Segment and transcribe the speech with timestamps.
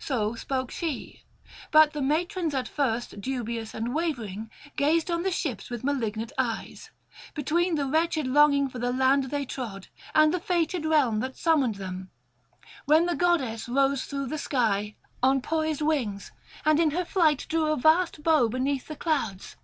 [0.00, 1.22] So spoke she....
[1.70, 6.90] But the matrons at first, dubious and wavering, gazed on the ships with malignant eyes,
[7.34, 11.76] between the wretched longing for the land they trod and the fated realm that summoned
[11.76, 12.10] them:
[12.86, 16.32] when the goddess rose through the sky on poised wings,
[16.64, 19.54] and in her flight drew a vast bow beneath the clouds.